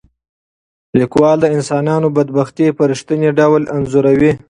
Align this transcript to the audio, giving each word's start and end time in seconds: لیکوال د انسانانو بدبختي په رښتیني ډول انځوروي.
لیکوال 0.99 1.37
د 1.41 1.45
انسانانو 1.55 2.07
بدبختي 2.17 2.67
په 2.77 2.83
رښتیني 2.91 3.29
ډول 3.39 3.63
انځوروي. 3.75 4.31